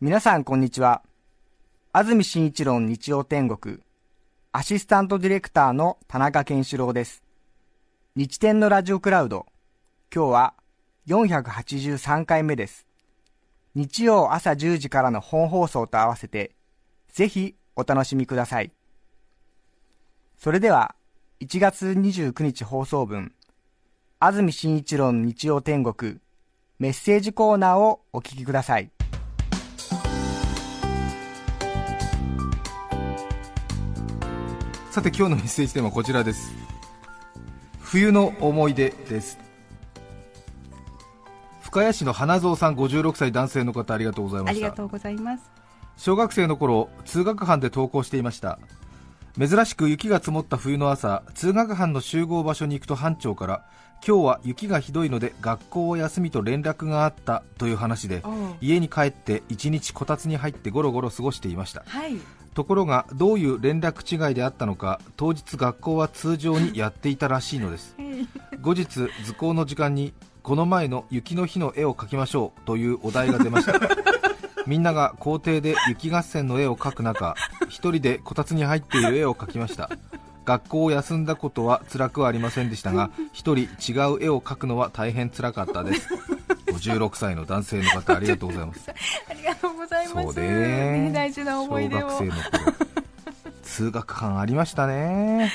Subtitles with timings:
[0.00, 1.02] 皆さんこんにちは。
[1.90, 3.80] 安住紳一郎日曜天国、
[4.52, 7.24] アシスタントディレクターの田中健志郎です。
[8.14, 9.46] 日天のラジオクラウド、
[10.14, 10.54] 今日は
[11.08, 12.86] 483回目です。
[13.74, 16.52] 日曜朝10時からの本放送と合わせて、
[17.12, 18.70] ぜひお楽しみください。
[20.36, 20.94] それでは、
[21.40, 23.32] 1月29日放送分、
[24.20, 26.20] 安住紳一郎の日曜天国、
[26.78, 28.92] メッセージコーナーをお聞きください。
[34.90, 36.50] さて今日のメッセージテーマはこちらです。
[37.78, 39.38] 冬の思い出です。
[41.60, 44.50] 深谷市の花蔵さん56歳男性の方ありがとうございました。
[44.50, 45.50] ありがとうございます。
[45.98, 48.58] 小学生の頃通学班で登校していました。
[49.38, 53.66] 珍しく雪が積もった冬の朝通学班の集合場所に行くと班長から
[54.06, 58.22] 今日は雪がひどいので学校を休みと連絡があったという話で
[58.60, 61.82] 家に帰って一日こたつに入ってゴロゴロ過ごしていました。
[61.86, 62.18] はい。
[62.54, 67.96] ところがどういう連絡違いであったのか当日学校は通常にやっていたらしいのです。
[68.60, 68.86] 後日
[69.24, 73.78] 図工の時間にこの前の雪の日の絵を描きましょうというお題が出ました。
[74.66, 77.34] みんなが校庭で雪合戦の絵を描く中
[77.68, 79.90] 一人でこたつに入っている絵を描きました
[80.48, 86.08] 学校を休んだことは辛くはありませんでしたが一人違う絵を描くのは大変辛かったです。
[86.68, 88.90] 56歳の男性の方ありがとうございます。
[89.28, 90.32] ありがとうございます。
[90.34, 90.48] そうね。
[91.08, 92.00] ね大事な思い出を。
[92.00, 92.42] 小学生の頃
[93.62, 95.52] 通学班ありましたね。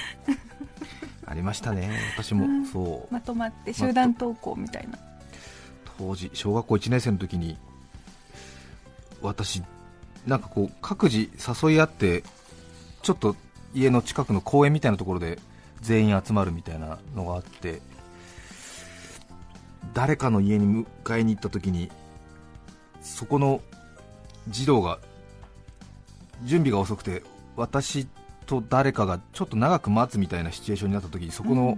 [1.26, 2.00] ありましたね。
[2.16, 2.66] 私も、うん。
[2.68, 3.14] そう。
[3.14, 5.00] まとまって集団登校みたいな。
[5.98, 7.58] 当時小学校1年生の時に
[9.24, 9.64] 私
[10.28, 11.32] なんかこう各自
[11.64, 12.24] 誘い合って
[13.02, 13.36] ちょっと
[13.74, 15.40] 家の近くの公園みたいなところで
[15.82, 17.82] 全員集まるみたいなのがあって
[19.94, 21.92] 誰かの家に迎えに行った時に
[23.02, 23.62] そこの
[24.48, 25.00] 児童が
[26.44, 27.24] 準備が遅くて
[27.56, 28.08] 私
[28.46, 31.78] と誰かがちょっと長く待つみたいなシチュエーションになった時にそこの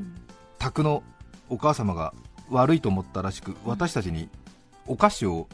[0.59, 1.03] 宅の
[1.49, 2.13] お母様が
[2.49, 4.29] 悪いと思ったらしく私たちに
[4.87, 5.47] お菓子を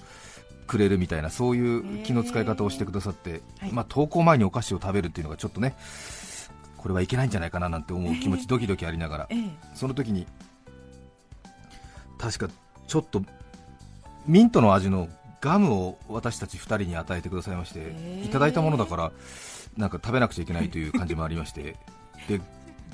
[0.67, 3.71] くれるみたいなそういう気の使い方をしてくださって、はい。
[3.73, 5.75] まあ、登校前にお菓子を食べるっていうのがちょっとね
[6.81, 9.27] これはいけないんじゃないかななんて思う気持ちドキドキありながら。
[9.29, 9.49] ええ。
[9.75, 10.25] その時に
[12.17, 12.53] 確か
[12.87, 13.23] ちょっと
[14.25, 15.09] ミントの味の
[15.41, 19.11] ガムを私たち2人に与えてくださいまして、いただいたものだから
[19.77, 21.77] なんか食べなくちゃいけないという感じもありまして
[22.27, 22.39] で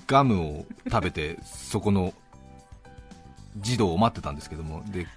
[0.05, 2.13] ガムを食べてそこの
[3.57, 5.07] 児童を待ってたんですけどもで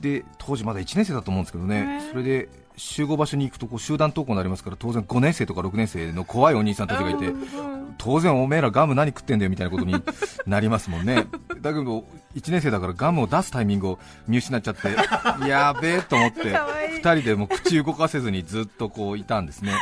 [0.00, 9.94] で当時まだ1年生だと思うんですけどへねーそれで集合場所に行くとこう集団登校になりますから当然5年生とか6年生の怖いお兄さんたちがいてうん当然おめえらガム何食ってんだよみたいなことに
[10.46, 11.26] なりますもんね。
[11.60, 14.88] だけど1年生だからガムを出すタイミングを見失っちゃって
[15.48, 17.00] やべえと思ってかわいい。
[17.00, 19.72] 2人でもう口動かせずにずっとこういたんですね。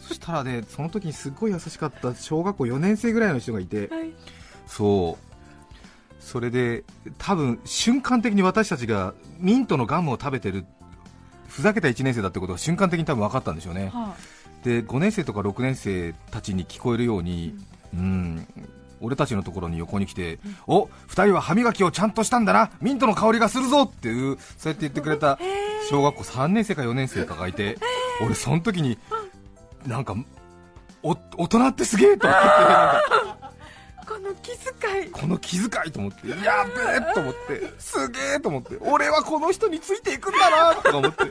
[0.00, 4.12] そしたらねその時にすっごい優しかった小学校4年生ぐらいの人がいてはい。
[4.66, 5.32] そう。
[6.22, 6.84] それで
[7.18, 10.64] 多分瞬間的に私たちがミントのガムを食べてる
[11.52, 13.90] ふざけた1年生だってことが瞬間的に多分分かったんでしょうね。
[13.92, 14.14] は
[14.64, 17.54] で5年生とか6年生たちに聞こえるように、
[17.92, 18.46] うん、
[19.00, 25.38] 俺たちのところに横に来て、お2人は歯磨きをちゃんとしたんだな、ミントの香りがするぞっていう、そうやって言ってくれた
[25.90, 27.76] 小学校3年生か4年生かがいて、
[28.24, 28.98] 俺、その時に
[29.86, 30.14] なんか
[31.02, 32.46] お大人ってすげえと思って、
[34.06, 36.40] この気遣いこの気遣いと思って、やべ
[37.10, 41.24] えと思って、すげえと思って、俺はこの人についていくんだなとか思って。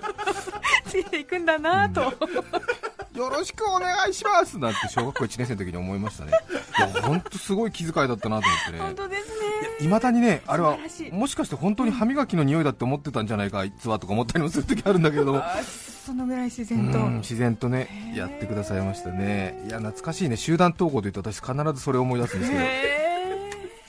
[0.88, 6.32] ついていくんだなと、よろしくお願いしますなんて小学校1年生の時に思いましたね。
[6.78, 8.80] いや、本当すごい気遣いだったなと思ってね。
[8.80, 9.42] 本当ですね
[9.82, 10.78] いまだにね、あれは
[11.12, 15.58] もしかして本当に歯磨きの匂いだって思ってたんじゃないか、あいつはとか思ったりもする時あるんだけれども、あ
[16.06, 17.00] そのぐらい自う然と。
[17.08, 19.62] ん自然とね、やってくださいましたね。
[19.68, 23.02] いや、懐かしいね、集団登校というと私、必ずそれを思い出すんですけど、へ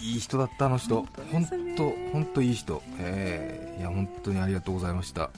[0.00, 3.80] いい人だった、あの人、本本当本当いい人、えー。
[3.80, 5.30] いや、本当にありがとうございました。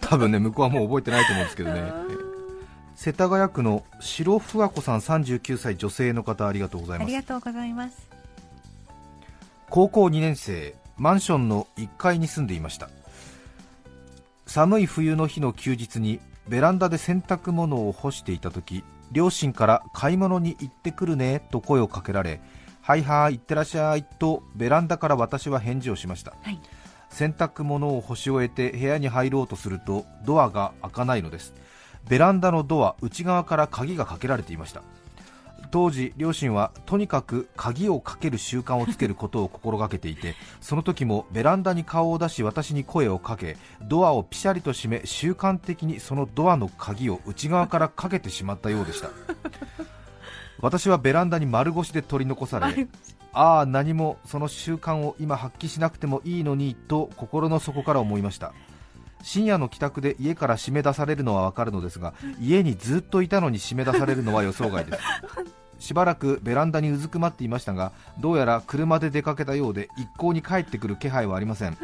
[0.00, 1.92] 多分ね、向こうはもう覚えてないと思うんですけどね。
[2.94, 7.08] 世田谷区の白ふわ子さん39歳女性の方ありがとうございます。
[7.08, 8.14] ありがとうございます。
[9.68, 12.88] 高校2年生マンションの1階に住んでいました
[14.54, 22.40] 寒い冬の日の休日にベランダで洗濯物を干していた時両親から買い物に行ってくるねと声をかけられ
[22.80, 26.34] はいはい行ってらっしゃいとベランダから私は返事をしました。
[26.40, 26.60] はい。
[27.10, 31.52] 洗濯物を干し終えて部屋に入ろうとするとドアが開かないのです。
[32.08, 34.82] ベランダのドア内側から鍵がかけられていました
[35.70, 49.10] 当時両親はとにかく鍵をかける習慣をつけることを心がけていて その時もベランダに顔を出し私に声をかけドアをピシャリと閉め習慣的にそのドアの鍵を内側からかけてしまったようでした。
[50.60, 52.86] 私はベランダに丸腰で取り残され
[53.34, 58.54] ああ何もその習慣を今発揮しなくてもいいのにと心の底から思いました
[59.24, 64.98] 深夜の帰宅で家から締め出されるのはわかるのですが家にずっといたのに締め出されるのは予想外です。
[65.80, 71.76] しばらくベランダにうずくまっていましたがどうやら車で出かけたようで一向に帰ってくる気配はありません。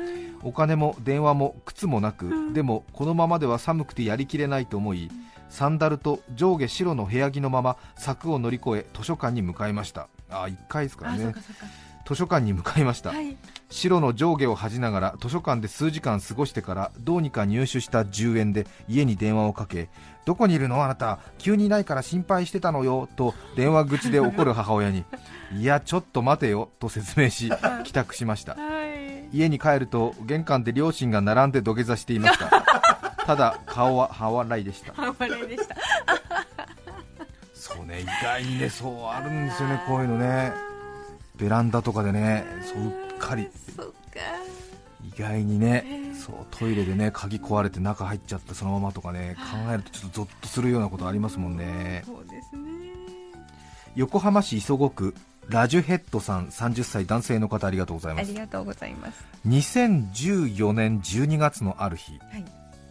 [0.42, 5.10] お金も電話も靴もなく、でもこのままでは寒くてやりきれないと思い
[5.50, 10.08] サンダルと上下白の部屋着のまま柵を乗り越え図書館に向かいました。
[10.30, 11.34] あ1回ですからね。
[12.10, 13.36] 図書館に向かいました、はい。
[13.68, 19.88] 白の上下を恥じながら図書館で数時間過ごしてからどうにか入手した10円で家に電話をかけ
[20.26, 20.82] どこにいるの？
[20.82, 25.04] あなた急にいないから心配してたのよと電話口で怒る母親に
[25.54, 27.52] いやちょっと待てよと説明し
[27.84, 28.56] 帰宅しました。
[28.56, 29.28] はい。
[29.32, 32.50] 家に帰ると玄関で両親が並んで土下座していました。
[33.24, 34.92] ただ顔は半笑いでした。
[34.94, 35.76] 半笑いでした。
[37.54, 40.69] そうね意外にねそうあるんですよねこういうのね
[41.40, 43.48] ベランダとかでねそううっかり。
[45.16, 52.04] 意外にね、ええそうトイレでね鍵壊れて中入っちゃってそのままとかね考えるとちょっとゾッとするようなことありますもんね。
[53.96, 55.14] 横浜市磯子区
[55.48, 59.24] ラジュヘッドさん30歳男性の方ありがとうございあますりがとうございます。
[59.48, 62.44] 2014年12月のある日はい。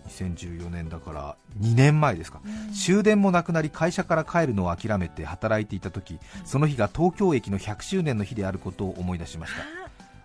[0.09, 2.41] 2014年だから2年前ですか、
[2.73, 9.63] 終電もなくなり会社から帰るのを諦めて働いていた時その日が東京駅の100周年の日であることを思い出しました。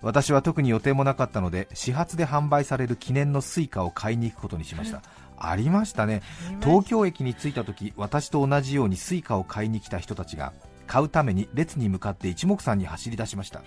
[0.02, 5.00] 私は特に予定もなかったので始発で販売される記念の Suica を買いに行くことにしました、
[5.38, 6.22] ありましたね。
[6.60, 10.52] 東京駅に着いた時私と同じようにスイカを買いに来た人たちが
[10.86, 13.62] 買うために列に向かって一目散に走り出しました。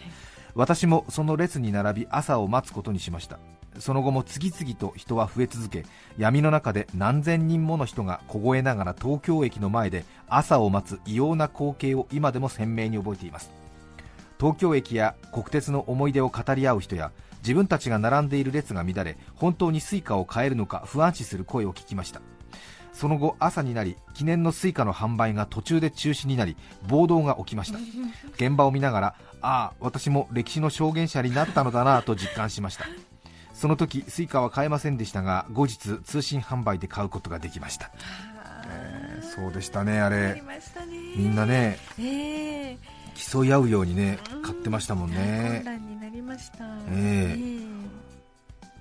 [0.54, 3.38] 私もその列に並び朝を待つことにしました
[3.80, 5.86] その後も次々と人は増え続け
[6.18, 13.52] 闇の中で何千人もの人が凍えながら東京駅の前で朝を待つ異様な光景を今でも鮮明に覚えています。
[14.40, 22.22] 東京駅や国鉄の思い出を語り合う人や自分たちが並んでいる列が乱れ本当にスイカを買えるのか不安視する声を聞きました。
[22.94, 26.58] その後朝になり記念のスイカの販売が途中で中止になり
[26.88, 27.78] 暴動が起きました。
[28.36, 32.86] 現場を見ながらああ私も歴史の証言者になったのだなと実感しました。
[33.58, 37.92] その時スイカは買えませんでしたが後日通信販売で買うことができました、
[38.70, 40.42] えーそうでしたねあれ。
[41.16, 42.78] みんなねええ。
[43.16, 45.64] 競い合うようにね買ってましたもんね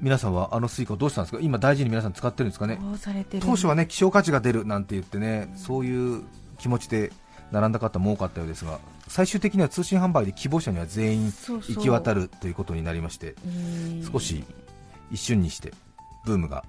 [0.00, 1.38] 皆さんはあのスイカをどうしたんですか？
[1.42, 2.78] 今大事に皆さん使ってるんですかね？
[3.40, 6.22] 当初はね希少価値が出るなんて言ってねそういう
[6.58, 7.12] 気持ちで
[7.50, 8.78] 並んだ方も多かったようですが
[9.08, 14.08] 最終的には通信販売で希望者には全員行き渡るということになりましてうん。
[14.12, 14.44] 少し
[15.10, 15.72] 一瞬にして
[16.24, 16.64] ブームが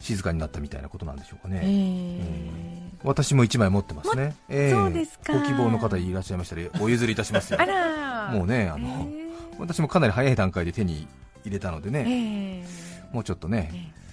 [0.00, 4.70] 静かになったみたいなことなんでしょうかえね、え私も1枚持ってますね、ええ。
[4.70, 5.32] そうですか。
[5.32, 7.60] ご希望の方いらっしゃいましたらお譲りいたしますよ。
[7.60, 11.06] あらもうねあの、え私もかなり早い段階で手に
[11.44, 14.04] 入れたのでえね、えもうちょっとね、え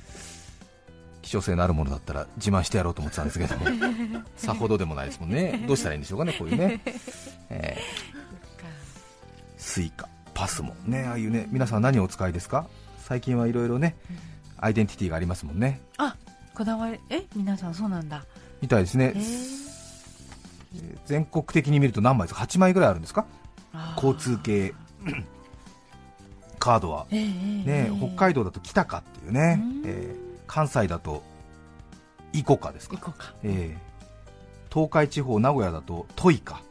[1.22, 3.66] 希少性のあるものだったら自慢してやろうと思ってたんですけども
[4.38, 5.66] さほどでもないですもんね。
[5.68, 6.80] どうしたらいいんでしょうかねこういうね、
[7.50, 8.22] えー
[9.58, 10.10] スイカ
[10.42, 12.66] パスモねああいうね皆さん何をお使いですか？
[12.98, 13.96] 最近はいろいろね
[14.58, 15.80] アイデンティティがありますもんね。
[15.98, 16.16] あ
[16.56, 18.26] こだわりえ皆さんそうなんだ。
[18.60, 19.14] みたいですね。
[19.16, 23.28] え、全国的に見ると何枚ですか？8枚ぐらいあるんですか？
[23.98, 24.74] 交通系。
[26.58, 27.06] カードは。
[27.12, 29.62] ええね、北海道だと北かっていうね。
[29.62, 31.24] うん、えー関西だと
[32.34, 33.14] イコカですか？
[33.44, 36.64] えー東海地方名古屋だとトイカ、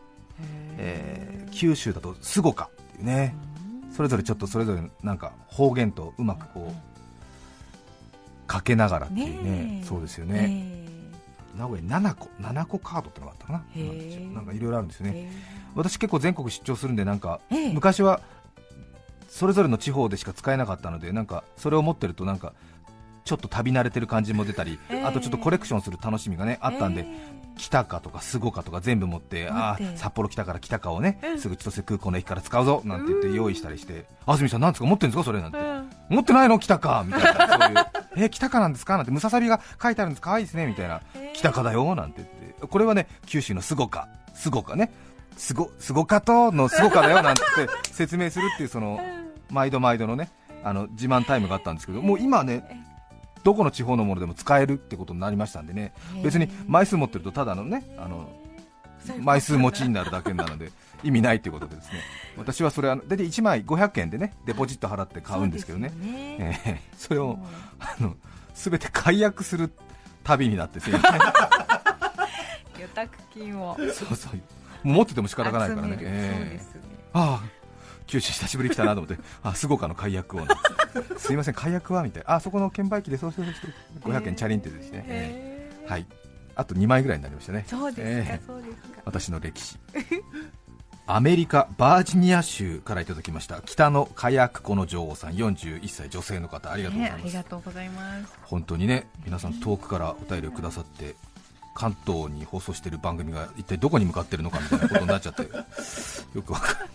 [0.76, 3.34] ええー九州だとスゴカっていうね
[4.00, 9.82] それぞれちょっとそれぞれなんか方言とうまくこうかけながらっていうね。
[9.84, 10.86] そうですよえね、
[11.54, 13.62] 名古屋に7個7個カードってのがあったかな。
[14.32, 15.12] なんかいろいろあるんですよね。
[15.14, 15.30] え。
[15.74, 17.72] 私結構全国出張するんでなんかええ。
[17.74, 18.22] 昔は
[19.28, 22.54] それぞれの地方でしか使えなかったのでなんかそれを持ってるとなんか
[23.30, 31.38] ちょっと旅慣れてる感じも出たり、ええあとちょっとコレクションする楽しみがねあったんで、え北かとかスゴかとか全部持ってあ札幌来たから北かをね、うん。
[31.38, 34.86] すぐ千歳空港の駅から使うぞなんて言って用意したりして安住さんなんですか？
[34.86, 35.90] 持ってるんですかそれなんて、うん。
[36.08, 36.58] 持ってないの？
[36.58, 37.04] 北か？
[37.06, 37.46] みたいな。
[37.46, 38.96] そういうえ北かなんですか？
[38.96, 40.20] なんてムササビが書いてあるんです。
[40.22, 41.00] かわいいですねみたいな。
[41.14, 41.32] えー。
[41.34, 41.94] 北かだよ？
[41.94, 42.28] なんて言っ
[42.60, 42.66] て。
[42.66, 44.08] これはね九州のスゴか。
[44.34, 44.90] スゴかね。
[45.36, 47.22] スゴスゴかとのスゴかだよ？
[47.22, 47.40] なんて
[47.92, 48.98] 説明するっていうその
[49.50, 50.30] 毎度毎度のね
[50.64, 52.89] あの自慢タイムがあったんですけどもう今はね
[53.42, 55.94] どこの地方のものでも使えるってことになりましたんでね。
[56.22, 58.28] 別に枚数持ってるとただのねあの
[59.20, 60.70] 枚数持ちになるだけなので
[61.02, 62.00] 意味ないということでですね。
[62.36, 65.90] 私はそれは大体1枚500円でねデポジット払って買うんですけどね。
[66.00, 66.36] ね。
[66.38, 67.38] ええそれを
[67.78, 68.14] あの
[68.54, 69.72] 全て解約する
[70.22, 71.12] 旅になってすいません
[72.80, 73.76] 予託金を。
[73.92, 74.40] そうそう。
[74.82, 75.98] 持ってても仕方がないからね。
[76.00, 76.34] ええ。
[76.34, 76.80] そうですね。
[77.12, 77.60] ああ
[78.06, 79.22] 九州久しぶりに来たなと思って。
[79.42, 80.40] あすごかの解約を
[81.18, 82.02] すいません解約は？
[82.02, 82.34] みたいな。
[82.34, 85.86] あそこの券売機でそうそうそうそう500円チャリンってですね、えへー。
[85.86, 86.06] えはい。
[86.56, 87.64] あと2枚ぐらいになりましたね。
[87.66, 88.40] そうですか、え
[89.04, 89.78] 私の歴史。
[91.06, 93.60] アメリカ・バージニア州からいただきました。
[93.62, 95.32] 北の火薬庫の女王さん。
[95.32, 98.38] 41歳女性の方ありがとうございます、りがとうございます。
[98.44, 101.16] 本当にね皆さん遠くからお便りをくださって
[101.74, 105.42] 関東に放送している番組が一体どこに向かってるのかみたいなことになっちゃって
[106.34, 106.88] よくわかんない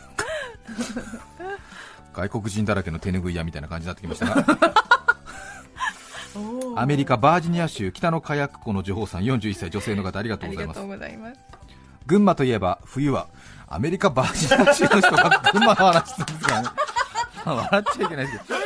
[2.16, 4.46] 外国人だらけの手拭い屋みたいな感じになってきましたが。
[6.78, 10.82] アメリカ・バージニア州北の火薬庫の女王さん41歳女性の方ありがとうございます。
[12.06, 13.28] 群馬といえば冬は
[13.68, 16.70] アメリカ・バージニア州の人が群馬の話するんですからね。
[17.46, 18.66] まあ笑っちゃいけないですけど。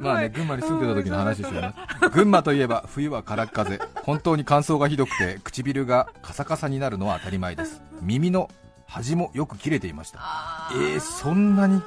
[0.00, 1.74] まあね、群馬に住んでた時の話ですよね。
[2.12, 7.80] 群馬といえば冬は空っ風、本当に乾燥がひどくて唇がカサカサになるのは当たり前です。
[8.02, 8.50] 耳の
[8.86, 10.18] 端もよく切れていました。
[10.20, 11.82] あえー、そんなに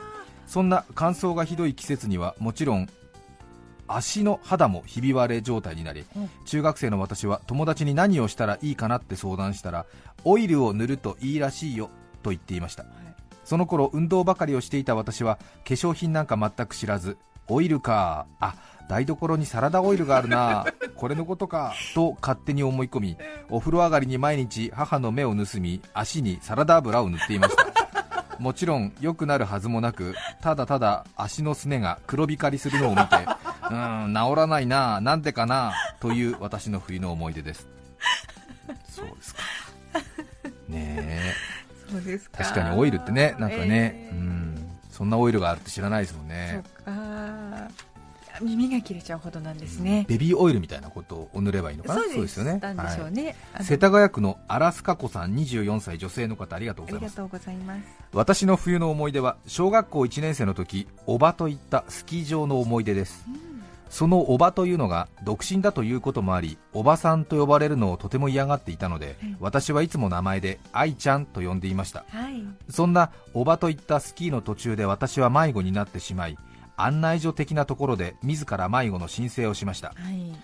[0.50, 2.90] そんな乾燥がひどい季節にはもちろん
[3.88, 6.30] 足の肌もひび割れ状態になりうん。
[6.46, 9.86] 中学生の私は友達に何をしたらいいかなって相談したら
[10.24, 11.92] オイルを塗るといいらしいよ
[12.24, 12.86] と言っていました。
[13.46, 15.44] その頃運動ばかりをしていた私は化
[15.76, 18.56] 粧品なんか全く知らずオイルかあ
[18.88, 20.66] 台所にサラダオイルがあるな
[20.96, 23.18] これのことかと勝手に思い込み
[23.50, 27.69] お風呂上がりに毎日母の目を盗み足にサラダ油を塗っていました
[28.40, 33.16] もちろん良くなるはずもなくただただ足のすねが黒光りするのを見て
[33.70, 37.68] うーん治らないななんでかなという私の冬の思い出です。
[38.90, 39.42] そうですか。
[40.68, 41.34] ねえ。
[41.92, 42.44] そうですか。
[42.44, 44.40] 確かにオイルってねなんかね、えーうん
[45.00, 46.62] そんなオイルがあるって知らないですもんそね
[48.42, 52.02] 耳が切れちゃうほどなんですね、ベビーオイルみたいなことを塗ればいいのかな？
[52.04, 52.38] そうです。
[52.38, 52.60] よね。
[52.62, 53.66] なんでしょうね、あの。
[53.66, 57.14] 世田谷区のアラスカ子さん24歳女性の方ありがとうございます。
[57.20, 57.82] ありがとうございます。
[58.14, 63.26] 私の冬の思い出は小学校1年生の時おばといったスキー場の思い出です。
[63.90, 72.06] そのおばというのが独身だということもありおばさんと呼ばれるのをとても嫌がっていたので、うん私はいつも名前で愛ちゃんと呼んでいました。
[72.10, 72.44] はい。
[72.70, 76.38] そんなおばといったスキーの途中で私は迷子になってしまい
[76.84, 79.90] 案内所的なところで自ら迷子の申請をしました。
[79.90, 80.36] はい。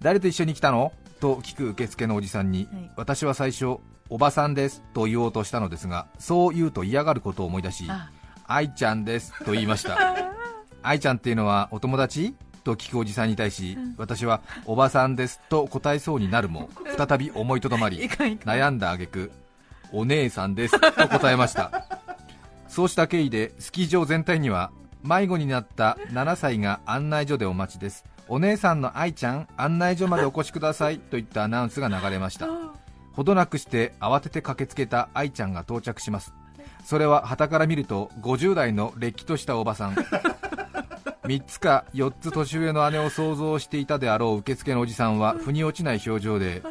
[0.00, 0.92] 誰と一緒に来たの？
[1.20, 2.90] と聞く受付のおじさんに、はい。
[2.96, 3.76] 私は最初
[4.08, 8.10] おばさんですと言おうとしたのですがそう言うと嫌がることを思い出しあ。
[8.46, 9.98] 愛ちゃんですと言いました。
[10.82, 12.34] 愛ちゃんっていうのはお友達？
[12.64, 19.32] と聞くおじさんに対し、私はおばさんですと答えそうになるも 再び思いとどまり悩んだ挙句
[19.92, 21.84] お姉さんですと答えました。
[22.68, 24.70] そうした経緯でスキー場全体には
[25.02, 28.04] 迷子になった7歳が案内所でお待ちです。
[28.28, 32.48] お姉さんの愛ちゃん案内所までお越しくださいといったアナウンスが流れました。
[33.12, 36.32] ほどなくして慌てて駆けつけた愛ちゃんが到着します。
[36.84, 39.94] それは傍から見ると50代のれっきとしたおばさん。
[41.24, 46.62] 3つか4つ年上の姉を想像していたであろう受付のおじさんは腑に落ちない表情で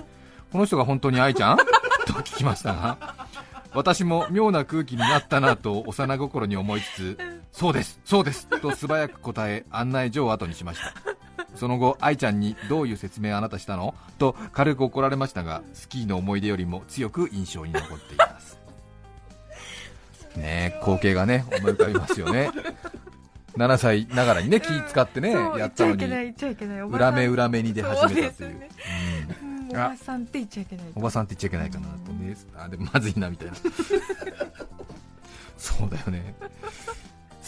[0.51, 1.57] この人が本当に愛ちゃん？
[2.05, 2.97] と聞きましたが
[3.73, 7.17] 私も妙な空気になったなと幼心に思いつつ
[7.61, 10.95] そうですそうですと素早く答え案内所を後にしました。
[11.55, 13.93] その後愛ちゃんにどういう説明あなたしたの？
[14.17, 18.57] と軽く怒られましたがスキーの思い出よりも強く印象に残っています。
[20.37, 22.49] ねえ光景がね思い浮かびますよね。
[23.55, 26.03] 7歳ながらにね気使ってねそうやったのに
[26.89, 28.59] 裏目裏目に出始めたという。
[28.59, 28.69] ね
[29.43, 29.69] うんうん。
[29.69, 32.35] おばさんって言っちゃいけないおばさんって言っちゃいけないかなとね。
[32.57, 33.53] あでもまずいなみたいな。
[35.59, 36.33] そうだよね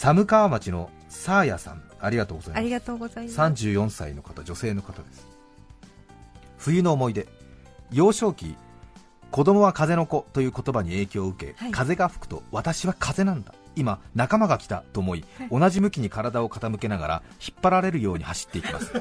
[0.04, 2.60] 寒川町のサーヤさんありがとうございます。
[2.60, 3.40] ありがとうございます。
[3.40, 5.26] 34歳の方女性の方です。
[6.58, 7.26] 冬の思い出。
[7.90, 8.58] 幼少期
[9.32, 11.72] 子供は風の子という言葉に影響を受け、はい。
[11.72, 13.54] 風が吹くと私は風なんだ。
[13.78, 18.92] 今仲間が来たと思い、同じ向きに体を傾けながら引っ張られるように走っていきます。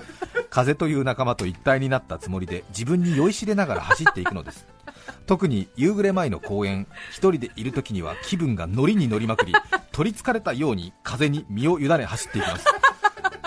[0.51, 4.67] 風という仲間と一体になったつもりで自分に酔いしれながら走っていくのです
[5.27, 9.55] 特に夕暮れ前の公園一人でいる時には気分がノリに乗りまくり
[9.93, 12.65] 取りつかれたように風に身を委ね走っていきます。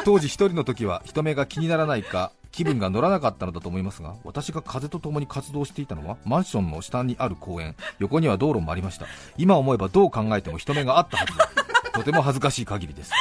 [0.03, 9.07] 当時一人の時は人目が気にならないか気分が乗らなかったのだと思いますが私が風と共に活動していたのはマンションの下にある公園横には道路もありました。
[9.35, 11.33] 今思えばどう考えても人目があったはず
[11.91, 13.11] とても恥ずかしい限りです。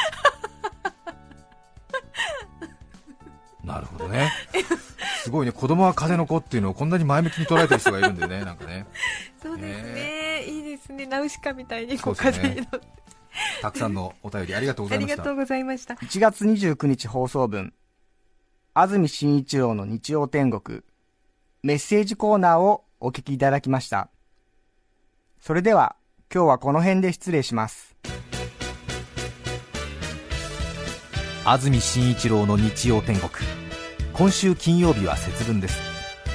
[3.65, 4.31] なるほどね
[5.25, 5.53] すごいね。
[5.53, 8.41] 子供は風の子っていうのをこんなに前向きに捉えてる人がいるんでね。
[8.45, 8.87] なんかね。
[9.43, 11.07] そうですね、いいですね。
[11.07, 12.81] ナウシカみたいにこう風に乗って。
[13.63, 15.13] たくさんのお便りありがとうございました。
[15.15, 15.95] ありがとうございました。
[15.95, 17.73] 1月29日放送分、
[18.75, 20.83] 安住紳一郎の日曜天国、
[21.63, 24.11] メッセージコーナーをお聞きいただきました。
[25.41, 25.97] それでは、
[26.33, 27.97] 今日はこの辺で失礼します。
[31.47, 33.64] 安住紳一郎の日曜天国
[34.17, 35.77] 今週金曜日は節分です。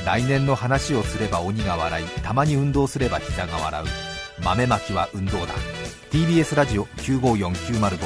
[0.05, 3.85] 来年の話をすれば鬼が笑いたまに運動すれば膝が笑う。
[4.43, 5.53] 豆まきは運動だ。
[6.11, 7.99] TBS ラジオ954905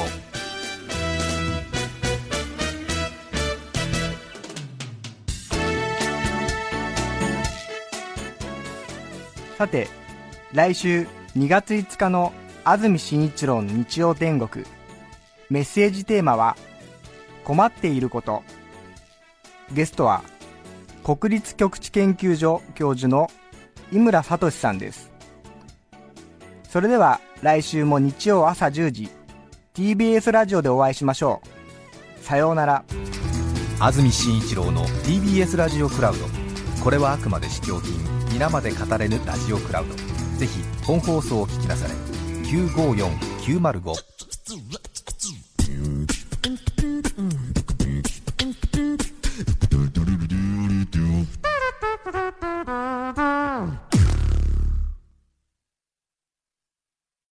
[9.58, 9.88] さて、
[10.52, 14.64] 来週2月5日の安住紳一郎の日曜天国、
[15.50, 16.56] メッセージテーマは、
[17.42, 18.44] 困っていること。
[19.74, 20.22] ゲストは、
[21.02, 23.30] 国立極地研究所教授の
[23.92, 25.10] 井村聡さんです。
[26.70, 29.08] それでは来週も日曜朝10時、
[29.74, 31.42] TBS ラジオでお会いしましょ
[32.20, 32.24] う。
[32.24, 32.84] さようなら。
[33.80, 36.26] 安住紳一郎の TBS ラジオクラウド
[36.82, 37.92] これはあくまで試供品
[38.32, 39.94] 皆まで語れぬラジオクラウド
[40.38, 41.94] ぜひ本放送を聞きなされ
[42.48, 43.94] 954905